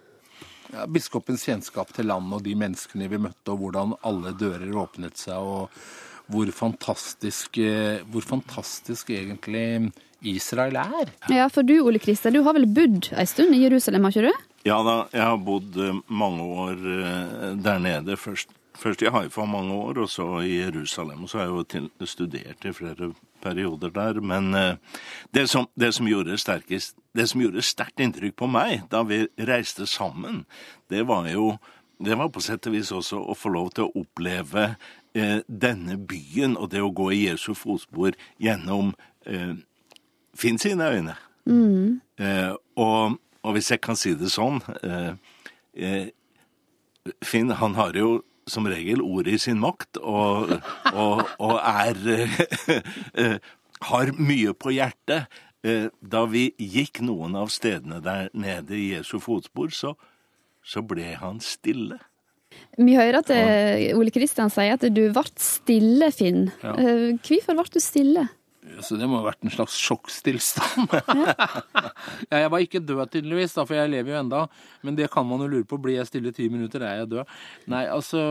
Ja, 0.74 0.88
biskopens 0.90 1.46
kjennskap 1.48 1.94
til 1.96 2.10
landet 2.10 2.40
og 2.40 2.46
de 2.46 2.56
menneskene 2.58 3.10
vi 3.12 3.22
møtte, 3.22 3.54
og 3.54 3.62
hvordan 3.62 3.94
alle 4.06 4.34
dører 4.40 4.74
åpnet 4.84 5.20
seg, 5.22 5.38
og 5.38 5.70
hvor 6.32 6.50
fantastisk, 6.56 7.58
eh, 7.58 8.02
hvor 8.10 8.26
fantastisk 8.26 9.12
egentlig 9.14 9.92
Israel 10.22 10.78
er. 10.80 11.12
Ja, 11.30 11.50
for 11.52 11.68
du 11.68 11.76
Ole 11.84 12.00
Kristian, 12.00 12.34
du 12.34 12.44
har 12.44 12.56
vel 12.56 12.66
bodd 12.66 13.12
ei 13.12 13.28
stund 13.28 13.56
i 13.56 13.64
Jerusalem, 13.66 14.08
har 14.08 14.16
ikke 14.16 14.32
du? 14.32 14.50
Ja 14.64 14.80
da, 14.88 14.98
jeg 15.12 15.26
har 15.28 15.40
bodd 15.44 15.78
eh, 15.78 16.02
mange 16.08 16.48
år 16.64 16.84
eh, 16.96 17.48
der 17.60 17.84
nede. 17.84 18.18
Først, 18.18 18.56
først 18.80 19.04
i 19.04 19.12
Haifa 19.12 19.46
mange 19.46 19.76
år, 19.76 20.06
og 20.06 20.10
så 20.10 20.40
i 20.42 20.58
Jerusalem. 20.62 21.24
Og 21.24 21.30
så 21.30 21.42
har 21.42 21.52
jeg 21.52 21.90
jo 22.00 22.08
studert 22.08 22.66
i 22.66 22.74
flere 22.74 23.14
perioder 23.44 23.92
der. 23.92 24.22
Men 24.24 24.54
det 25.36 25.50
som, 25.52 25.68
det 25.76 25.92
som 25.94 26.08
gjorde 26.08 26.38
sterkest 26.40 26.96
det 27.14 27.28
som 27.30 27.42
gjorde 27.44 27.64
sterkt 27.66 28.02
inntrykk 28.02 28.36
på 28.42 28.50
meg 28.50 28.88
da 28.92 29.04
vi 29.08 29.24
reiste 29.38 29.88
sammen, 29.90 30.44
det 30.90 31.06
var 31.10 31.30
jo 31.32 31.54
det 32.04 32.18
var 32.20 32.32
på 32.34 32.42
sett 32.44 32.68
og 32.68 32.74
vis 32.76 32.92
også 32.92 33.20
å 33.22 33.36
få 33.38 33.52
lov 33.54 33.70
til 33.76 33.86
å 33.86 34.02
oppleve 34.02 34.74
eh, 35.16 35.40
denne 35.48 35.96
byen 35.96 36.58
og 36.58 36.72
det 36.74 36.82
å 36.84 36.92
gå 36.92 37.12
i 37.14 37.22
Jesu 37.28 37.54
fotspor 37.56 38.18
gjennom 38.42 38.92
eh, 39.30 39.54
Finn 40.34 40.58
sine 40.58 40.88
øyne. 40.90 41.14
Mm. 41.46 42.02
Eh, 42.18 42.52
og, 42.82 43.20
og, 43.44 43.50
hvis 43.54 43.70
jeg 43.70 43.84
kan 43.86 43.98
si 44.00 44.16
det 44.18 44.32
sånn 44.34 44.58
eh, 44.82 45.14
eh, 45.78 46.08
Finn, 47.24 47.54
han 47.60 47.78
har 47.78 47.94
jo 48.00 48.24
som 48.50 48.66
regel 48.68 49.04
ordet 49.04 49.38
i 49.38 49.42
sin 49.46 49.60
makt, 49.62 50.02
og, 50.02 50.56
og, 50.92 51.22
og 51.40 51.54
er 51.62 52.00
eh, 53.22 53.38
Har 53.84 54.14
mye 54.16 54.54
på 54.56 54.72
hjertet. 54.72 55.28
Eh, 55.64 55.88
da 56.04 56.26
vi 56.28 56.50
gikk 56.60 57.00
noen 57.08 57.38
av 57.40 57.52
stedene 57.54 58.02
der 58.04 58.30
nede 58.36 58.76
i 58.76 58.90
Jesu 58.98 59.16
fotspor, 59.24 59.72
så, 59.72 59.94
så 60.64 60.84
ble 60.84 61.14
han 61.22 61.40
stille. 61.44 62.00
Vi 62.78 62.94
hører 62.98 63.22
at 63.22 63.32
eh, 63.34 63.96
Ole 63.98 64.12
Kristian 64.14 64.52
sier 64.54 64.76
at 64.76 64.84
du 64.94 65.06
ble 65.16 65.24
stille, 65.40 66.12
Finn. 66.14 66.50
Ja. 66.62 66.76
Eh, 66.76 67.16
Hvorfor 67.24 67.58
ble 67.58 67.66
du 67.74 67.80
stille? 67.82 68.28
Så 68.84 68.96
det 68.96 69.08
må 69.10 69.20
ha 69.20 69.26
vært 69.26 69.44
en 69.44 69.52
slags 69.52 69.76
sjokkstilstand. 69.82 70.94
ja, 72.32 72.38
jeg 72.44 72.52
var 72.54 72.64
ikke 72.64 72.82
død 72.84 73.12
tydeligvis, 73.12 73.56
da, 73.58 73.66
for 73.68 73.76
jeg 73.76 73.92
lever 73.92 74.14
jo 74.14 74.20
enda. 74.22 74.44
Men 74.88 74.98
det 74.98 75.10
kan 75.14 75.28
man 75.28 75.44
jo 75.44 75.50
lure 75.52 75.68
på. 75.68 75.80
Blir 75.84 75.98
jeg 75.98 76.10
stille 76.10 76.34
ti 76.36 76.48
minutter, 76.52 76.86
er 76.88 77.02
jeg 77.02 77.12
død. 77.12 77.34
Nei, 77.74 77.84
altså 77.92 78.24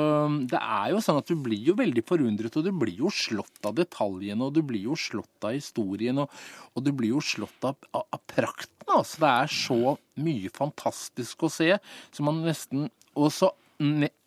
Det 0.48 0.60
er 0.60 0.92
jo 0.94 1.02
sånn 1.04 1.20
at 1.20 1.28
du 1.28 1.36
blir 1.36 1.72
jo 1.72 1.76
veldig 1.78 2.04
forundret, 2.08 2.56
og 2.56 2.66
du 2.66 2.72
blir 2.82 3.04
jo 3.04 3.12
slått 3.12 3.68
av 3.68 3.76
detaljene, 3.78 4.48
og 4.48 4.56
du 4.56 4.62
blir 4.66 4.88
jo 4.88 4.98
slått 4.98 5.48
av 5.48 5.56
historien, 5.56 6.24
og, 6.24 6.44
og 6.72 6.86
du 6.86 6.92
blir 6.96 7.12
jo 7.14 7.24
slått 7.24 7.68
av, 7.68 7.76
av, 7.92 8.06
av 8.08 8.22
prakten. 8.32 8.88
Altså, 8.88 9.20
det 9.22 9.32
er 9.32 9.52
så 9.56 9.96
mye 10.22 10.52
fantastisk 10.52 11.44
å 11.44 11.52
se, 11.52 11.74
så 12.12 12.24
man 12.24 12.42
nesten 12.46 12.88
Og 13.16 13.28
så 13.32 13.52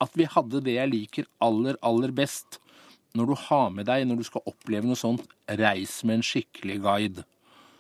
at 0.04 0.18
vi 0.20 0.26
hadde 0.28 0.62
det 0.66 0.76
jeg 0.76 0.92
liker 0.92 1.28
aller, 1.44 1.78
aller 1.86 2.12
best 2.16 2.60
når 3.16 3.32
du 3.32 3.36
har 3.48 3.70
med 3.74 3.88
deg, 3.88 4.04
når 4.10 4.20
du 4.20 4.28
skal 4.28 4.44
oppleve 4.52 4.88
noe 4.90 5.00
sånt, 5.00 5.24
reis 5.48 6.02
med 6.04 6.20
en 6.20 6.26
skikkelig 6.26 6.78
guide. 6.84 7.24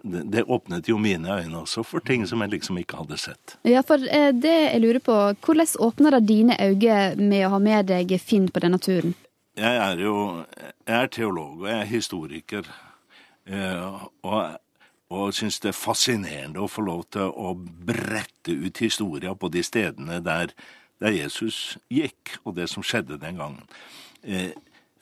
Det, 0.05 0.21
det 0.31 0.43
åpnet 0.53 0.85
jo 0.87 0.99
mine 1.01 1.25
øyne 1.41 1.63
også 1.63 1.81
for 1.83 2.03
ting 2.05 2.27
som 2.29 2.43
jeg 2.43 2.51
liksom 2.53 2.77
ikke 2.77 2.99
hadde 2.99 3.17
sett. 3.17 3.55
Ja, 3.65 3.81
for 3.81 4.01
eh, 4.05 4.29
det 4.37 4.53
jeg 4.53 4.81
lurer 4.83 5.01
på, 5.01 5.15
hvordan 5.45 5.71
åpner 5.81 6.17
det 6.19 6.27
dine 6.29 6.57
øyne 6.61 7.15
med 7.17 7.47
å 7.47 7.55
ha 7.55 7.61
med 7.63 7.87
deg 7.89 8.13
Finn 8.21 8.45
på 8.53 8.61
denne 8.61 8.77
turen? 8.77 9.15
Jeg 9.57 9.79
er 9.81 10.03
jo 10.03 10.13
jeg 10.85 10.95
er 10.99 11.09
teolog 11.15 11.63
og 11.63 11.67
jeg 11.71 11.79
er 11.79 11.89
historiker. 11.89 12.69
eh, 13.47 14.05
Og, 14.21 14.59
og 15.09 15.33
syns 15.33 15.59
det 15.63 15.71
er 15.71 15.77
fascinerende 15.79 16.61
å 16.61 16.69
få 16.69 16.85
lov 16.85 17.03
til 17.13 17.29
å 17.33 17.55
brette 17.57 18.53
ut 18.53 18.77
historia 18.85 19.33
på 19.33 19.49
de 19.53 19.63
stedene 19.65 20.19
der, 20.25 20.53
der 21.01 21.17
Jesus 21.17 21.77
gikk, 21.89 22.37
og 22.43 22.55
det 22.59 22.69
som 22.69 22.83
skjedde 22.85 23.17
den 23.21 23.41
gangen. 23.41 23.65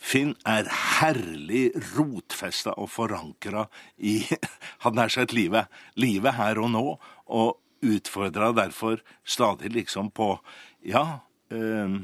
Finn 0.04 0.34
er 0.46 0.68
herlig 1.00 1.72
rotfesta 1.96 2.76
og 2.76 2.90
forankra 2.92 3.66
i 3.98 4.20
hadde 4.84 5.00
nær 5.00 5.14
sagt 5.14 5.36
livet, 5.36 5.72
livet 5.96 6.36
her 6.36 6.60
og 6.60 6.74
nå, 6.74 6.88
og 7.32 7.60
utfordra 7.84 8.52
derfor 8.56 9.04
stadig 9.24 9.72
liksom 9.74 10.12
på 10.12 10.36
Ja, 10.84 11.24
øh, 11.52 12.00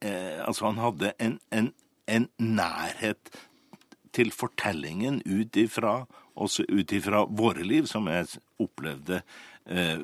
altså 0.00 0.66
han 0.66 0.78
hadde 0.80 1.12
en, 1.20 1.38
en, 1.52 1.72
en 2.08 2.28
nærhet 2.38 3.30
til 4.16 4.32
fortellingen 4.32 5.20
ut 5.26 5.56
ifra 5.56 6.06
også 6.34 6.64
ut 6.68 6.92
ifra 6.92 7.24
våre 7.30 7.62
liv, 7.62 7.86
som 7.86 8.08
jeg 8.10 8.26
opplevde 8.62 9.20
eh, 9.66 10.00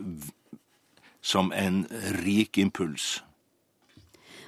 som 1.20 1.52
en 1.52 1.82
rik 2.24 2.58
impuls. 2.58 3.20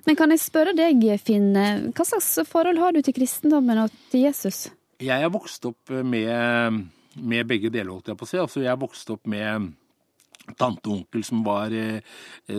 Men 0.06 0.18
kan 0.18 0.34
jeg 0.34 0.42
spørre 0.42 0.74
deg, 0.74 1.04
Finn, 1.22 1.52
hva 1.54 2.06
slags 2.06 2.34
forhold 2.50 2.80
har 2.82 2.94
du 2.94 3.02
til 3.04 3.14
kristendommen 3.14 3.84
og 3.84 3.92
til 4.10 4.26
Jesus? 4.26 4.66
Jeg 5.02 5.22
er 5.22 5.30
vokst 5.34 5.64
opp 5.66 5.92
med, 6.06 6.82
med 7.18 7.46
begge 7.50 7.70
deler, 7.70 7.92
holdt 7.94 8.10
jeg 8.10 8.18
på 8.18 8.26
å 8.26 8.30
si. 8.30 8.40
Altså, 8.42 8.62
jeg 8.64 8.72
er 8.72 8.82
vokst 8.82 9.10
opp 9.14 9.30
med 9.30 9.72
tante 10.58 10.90
og 10.90 11.00
onkel 11.00 11.24
som 11.26 11.42
var 11.46 11.74
eh, 11.74 12.02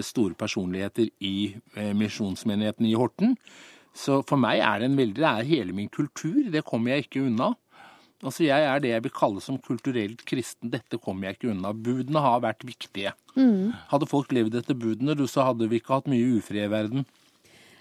store 0.04 0.38
personligheter 0.40 1.10
i 1.24 1.54
eh, 1.76 1.92
misjonsmenigheten 1.98 2.88
i 2.88 2.96
Horten. 3.00 3.36
Så 3.94 4.22
for 4.28 4.42
meg 4.42 4.64
er 4.64 4.80
det 4.82 4.90
en 4.90 4.98
veldig 4.98 5.20
Det 5.20 5.30
er 5.30 5.50
hele 5.52 5.76
min 5.76 5.92
kultur. 5.92 6.40
Det 6.50 6.64
kommer 6.66 6.96
jeg 6.96 7.08
ikke 7.08 7.26
unna. 7.28 7.54
Altså 8.24 8.46
Jeg 8.48 8.64
er 8.66 8.80
det 8.80 8.94
jeg 8.94 9.04
vil 9.04 9.14
kalle 9.14 9.44
som 9.44 9.60
kulturelt 9.60 10.24
kristen. 10.26 10.72
Dette 10.72 10.98
kommer 10.98 11.28
jeg 11.28 11.38
ikke 11.38 11.52
unna. 11.52 11.74
Budene 11.76 12.24
har 12.24 12.40
vært 12.42 12.64
viktige. 12.66 13.12
Hadde 13.92 14.10
folk 14.10 14.32
levd 14.32 14.56
etter 14.56 14.78
budene, 14.80 15.16
så 15.28 15.50
hadde 15.50 15.68
vi 15.70 15.82
ikke 15.82 16.00
hatt 16.00 16.10
mye 16.10 16.40
ufred 16.40 16.66
i 16.66 16.72
verden. 16.72 17.06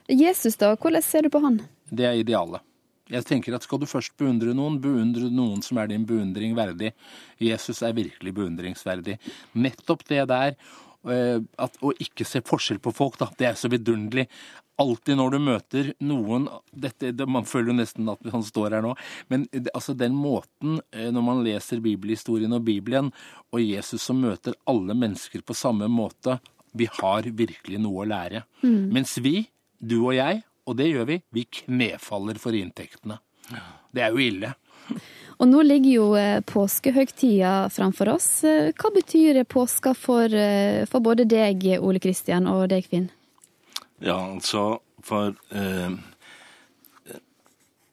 Jesus, 0.09 0.57
da, 0.57 0.75
hvordan 0.77 1.03
ser 1.03 1.27
du 1.27 1.31
på 1.33 1.43
han? 1.45 1.61
Det 1.91 2.07
er 2.09 2.21
idealet. 2.21 2.65
Jeg 3.13 3.27
tenker 3.29 3.57
at 3.57 3.67
Skal 3.67 3.83
du 3.83 3.89
først 3.89 4.15
beundre 4.21 4.55
noen, 4.57 4.79
beundre 4.81 5.29
noen 5.33 5.63
som 5.65 5.81
er 5.81 5.91
din 5.91 6.07
beundring 6.09 6.55
verdig. 6.57 6.93
Jesus 7.41 7.83
er 7.83 7.97
virkelig 7.97 8.33
beundringsverdig. 8.35 9.19
Nettopp 9.53 10.07
det 10.09 10.25
der, 10.31 10.57
eh, 11.11 11.39
at, 11.59 11.79
å 11.83 11.93
ikke 11.93 12.25
se 12.25 12.41
forskjell 12.41 12.81
på 12.81 12.95
folk, 12.95 13.19
da, 13.21 13.29
det 13.39 13.51
er 13.51 13.59
så 13.59 13.69
vidunderlig. 13.73 14.29
Alltid 14.81 15.19
når 15.19 15.35
du 15.35 15.39
møter 15.39 15.91
noen 16.01 16.49
dette, 16.73 17.13
Man 17.27 17.45
føler 17.45 17.71
jo 17.71 17.81
nesten 17.83 18.09
at 18.09 18.23
han 18.33 18.43
står 18.43 18.79
her 18.79 18.83
nå. 18.83 18.95
Men 19.29 19.47
altså 19.75 19.95
den 19.95 20.15
måten, 20.17 20.81
eh, 20.93 21.11
når 21.13 21.23
man 21.23 21.45
leser 21.45 21.85
bibelhistorien 21.85 22.53
og 22.53 22.65
Bibelen, 22.65 23.13
og 23.53 23.61
Jesus 23.61 24.03
som 24.03 24.23
møter 24.23 24.57
alle 24.65 24.95
mennesker 24.95 25.43
på 25.43 25.55
samme 25.55 25.91
måte, 25.93 26.41
vi 26.73 26.89
har 26.89 27.23
virkelig 27.23 27.79
noe 27.79 28.07
å 28.07 28.09
lære. 28.09 28.47
Mens 28.65 29.19
vi, 29.21 29.43
du 29.83 29.99
og 29.99 30.15
jeg, 30.17 30.43
og 30.67 30.79
det 30.79 30.93
gjør 30.93 31.09
vi, 31.09 31.19
vi 31.35 31.45
knefaller 31.63 32.39
for 32.41 32.55
inntektene. 32.57 33.19
Det 33.93 34.05
er 34.05 34.15
jo 34.15 34.23
ille. 34.23 34.55
Og 35.43 35.49
nå 35.51 35.63
ligger 35.67 35.91
jo 35.91 36.05
eh, 36.15 36.39
påskehøgtida 36.47 37.67
framfor 37.75 38.13
oss. 38.13 38.29
Eh, 38.47 38.69
Hva 38.79 38.93
betyr 38.95 39.41
påska 39.51 39.91
for, 39.99 40.31
eh, 40.31 40.85
for 40.87 41.03
både 41.03 41.27
deg, 41.27 41.65
Ole 41.83 41.99
Kristian, 41.99 42.47
og 42.47 42.69
deg, 42.71 42.87
Finn? 42.87 43.09
Ja, 43.99 44.21
altså 44.21 44.79
For 45.03 45.35
eh, 45.51 45.97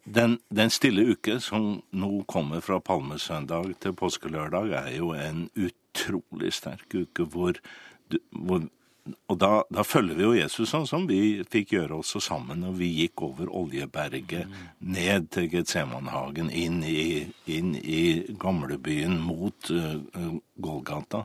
den, 0.06 0.36
den 0.54 0.70
stille 0.70 1.08
uke 1.16 1.40
som 1.42 1.80
nå 1.90 2.10
kommer 2.30 2.62
fra 2.62 2.78
palmesøndag 2.86 3.72
til 3.82 3.96
påskelørdag, 3.98 4.76
er 4.78 4.92
jo 5.00 5.16
en 5.18 5.48
utrolig 5.58 6.54
sterk 6.54 6.94
uke 6.94 7.26
hvor, 7.34 7.58
hvor 8.30 8.68
Og 9.32 9.38
da, 9.42 9.64
da 9.74 9.84
følger 9.88 10.18
vi 10.18 10.26
jo 10.26 10.36
Jesus 10.38 10.70
sånn 10.74 10.86
som 10.90 11.08
vi 11.10 11.40
fikk 11.50 11.74
gjøre 11.74 12.02
også 12.02 12.22
sammen 12.22 12.62
når 12.66 12.76
vi 12.78 12.90
gikk 13.04 13.24
over 13.26 13.50
Oljeberget, 13.62 14.52
ned 14.80 15.30
til 15.34 15.50
Getsemanhagen, 15.54 16.52
inn 16.52 16.84
i, 16.86 17.26
i 17.48 18.04
gamlebyen 18.42 19.18
mot 19.24 19.72
uh, 19.74 20.36
Golgata. 20.62 21.24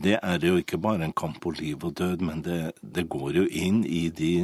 Det 0.00 0.16
er 0.18 0.42
jo 0.42 0.58
ikke 0.58 0.80
bare 0.82 1.06
en 1.06 1.14
kamp 1.14 1.38
på 1.44 1.54
liv 1.54 1.84
og 1.86 1.94
død, 2.00 2.24
men 2.26 2.42
det, 2.42 2.74
det 2.82 3.06
går 3.12 3.38
jo 3.42 3.46
inn 3.46 3.84
i 3.86 4.08
de 4.10 4.34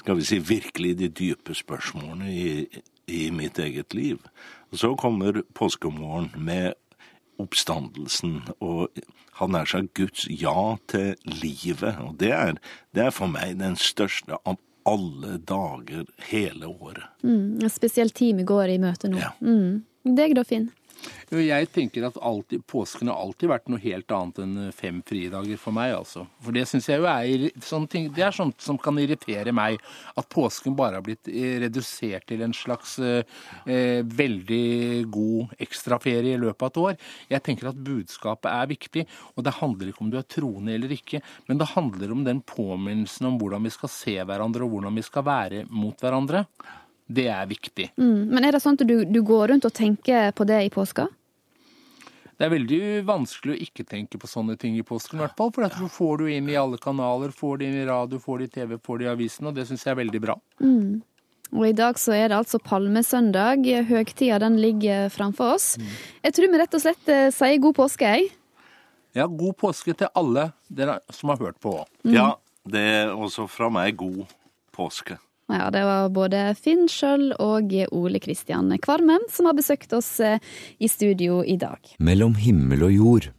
skal 0.00 0.16
vi 0.16 0.24
si, 0.24 0.38
virkelig 0.38 0.94
de 0.98 1.08
dype 1.12 1.54
spørsmålene 1.54 2.30
i, 2.32 2.82
i 3.10 3.26
mitt 3.34 3.58
eget 3.58 3.94
liv. 3.94 4.20
Og 4.70 4.78
så 4.80 4.94
kommer 4.96 5.42
påskemorgen 5.54 6.30
med 6.36 6.72
oppstandelsen 7.40 8.40
og 8.60 8.88
han 9.40 9.56
er 9.56 9.68
sagt 9.68 9.94
Guds 9.96 10.26
ja 10.28 10.76
til 10.90 11.14
livet. 11.40 11.96
Og 12.04 12.18
det 12.20 12.32
er, 12.36 12.58
det 12.96 13.06
er 13.06 13.14
for 13.14 13.30
meg 13.30 13.56
den 13.60 13.78
største 13.80 14.36
av 14.44 14.58
alle 14.88 15.38
dager 15.48 16.04
hele 16.30 16.68
året. 16.68 17.06
Mm, 17.22 17.60
en 17.62 17.72
spesiell 17.72 18.12
time 18.16 18.44
går 18.48 18.74
i 18.74 18.80
møte 18.82 19.10
nå. 19.12 19.20
Ja. 19.20 19.32
Mm. 19.40 19.82
Deg 20.16 20.34
da, 20.36 20.44
Finn? 20.48 20.70
Jo, 21.30 21.38
Jeg 21.40 21.68
tenker 21.70 22.08
at 22.08 22.18
alltid, 22.18 22.64
påsken 22.66 23.10
har 23.10 23.20
alltid 23.22 23.50
vært 23.52 23.68
noe 23.70 23.82
helt 23.82 24.10
annet 24.14 24.40
enn 24.42 24.72
fem 24.74 24.98
fridager 25.06 25.60
for 25.60 25.74
meg, 25.76 25.94
altså. 25.94 26.24
For 26.42 26.56
det 26.56 26.66
syns 26.68 26.88
jeg 26.90 27.00
jo 27.00 27.06
er 27.10 27.46
sånne 27.64 27.90
ting, 27.90 28.08
Det 28.10 28.24
er 28.26 28.34
sånt 28.34 28.58
som 28.60 28.78
kan 28.78 28.98
irritere 28.98 29.52
meg. 29.54 29.78
At 30.18 30.28
påsken 30.28 30.74
bare 30.76 30.98
har 30.98 31.06
blitt 31.06 31.28
eh, 31.30 31.60
redusert 31.62 32.26
til 32.26 32.42
en 32.42 32.54
slags 32.56 32.98
eh, 32.98 33.22
eh, 33.66 34.02
veldig 34.02 35.06
god 35.10 35.54
ekstraferie 35.62 36.34
i 36.34 36.40
løpet 36.40 36.66
av 36.66 36.72
et 36.72 36.82
år. 36.84 36.98
Jeg 37.30 37.44
tenker 37.46 37.70
at 37.70 37.78
budskapet 37.78 38.50
er 38.50 38.70
viktig, 38.70 39.06
og 39.36 39.46
det 39.46 39.56
handler 39.60 39.90
ikke 39.92 40.04
om 40.04 40.10
du 40.12 40.18
er 40.18 40.28
troende 40.28 40.74
eller 40.74 40.92
ikke, 40.94 41.22
men 41.48 41.60
det 41.60 41.72
handler 41.76 42.12
om 42.12 42.26
den 42.26 42.42
påminnelsen 42.42 43.30
om 43.30 43.38
hvordan 43.40 43.66
vi 43.66 43.74
skal 43.74 43.92
se 43.92 44.18
hverandre, 44.18 44.66
og 44.66 44.76
hvordan 44.76 44.98
vi 44.98 45.06
skal 45.06 45.26
være 45.26 45.64
mot 45.70 45.98
hverandre. 46.00 46.46
Det 47.10 47.26
er 47.32 47.48
viktig. 47.50 47.90
Mm. 47.98 48.28
Men 48.30 48.46
er 48.46 48.54
det 48.54 48.62
sånn 48.62 48.78
at 48.78 48.86
du, 48.86 49.00
du 49.04 49.20
går 49.26 49.50
rundt 49.50 49.66
og 49.66 49.74
tenker 49.74 50.30
på 50.36 50.46
det 50.46 50.60
i 50.68 50.70
påska? 50.70 51.08
Det 52.40 52.46
er 52.46 52.52
veldig 52.54 52.84
vanskelig 53.04 53.52
å 53.52 53.60
ikke 53.66 53.84
tenke 53.84 54.16
på 54.16 54.28
sånne 54.30 54.54
ting 54.56 54.78
i 54.78 54.84
påsken, 54.86 55.18
i 55.18 55.24
hvert 55.26 55.36
fall. 55.36 55.50
For 55.52 55.66
at 55.66 55.74
du 55.76 55.90
får 55.92 56.22
det 56.22 56.38
inn 56.38 56.48
i 56.48 56.56
alle 56.56 56.78
kanaler, 56.80 57.34
får 57.36 57.60
det 57.60 57.68
inn 57.68 57.80
i 57.82 57.84
radio, 57.84 58.16
får 58.22 58.40
det 58.40 58.46
i 58.46 58.52
TV, 58.54 58.78
får 58.80 59.02
det 59.02 59.04
i 59.04 59.10
avisen, 59.10 59.50
og 59.50 59.58
det 59.58 59.66
syns 59.68 59.84
jeg 59.84 59.92
er 59.92 59.98
veldig 59.98 60.22
bra. 60.24 60.36
Og 61.50 61.66
i 61.66 61.74
dag 61.76 61.98
så 62.00 62.14
er 62.16 62.30
det 62.30 62.38
altså 62.38 62.62
palmesøndag. 62.64 63.68
Høgtida 63.90 64.38
den 64.40 64.56
ligger 64.62 65.12
framfor 65.12 65.58
oss. 65.58 65.74
Jeg 66.24 66.36
tror 66.36 66.48
vi 66.48 66.60
rett 66.62 66.78
og 66.78 66.84
slett 66.86 67.12
eh, 67.12 67.28
sier 67.34 67.60
god 67.60 67.76
påske, 67.76 68.08
jeg. 68.08 68.30
Ja, 69.18 69.26
god 69.26 69.56
påske 69.60 69.92
til 69.98 70.08
alle 70.16 70.52
dere 70.70 71.00
som 71.12 71.34
har 71.34 71.42
hørt 71.42 71.58
på. 71.60 71.74
Ja, 72.08 72.36
det 72.64 72.86
er 73.02 73.12
også 73.12 73.50
fra 73.50 73.68
meg 73.74 73.98
god 74.00 74.22
påske. 74.72 75.18
Ja, 75.50 75.70
det 75.74 75.82
var 75.84 76.08
både 76.14 76.44
Finn 76.58 76.86
Skjøll 76.90 77.32
og 77.38 77.74
Ole 77.90 78.20
Kristian 78.22 78.70
Kvarmen 78.82 79.26
som 79.32 79.48
har 79.50 79.58
besøkt 79.58 79.92
oss 79.96 80.12
eh, 80.22 80.38
i 80.78 80.88
studio 80.88 81.42
i 81.44 81.58
dag. 81.60 81.78
Mellom 81.98 82.36
himmel 82.38 82.86
og 82.86 82.94
jord. 82.94 83.30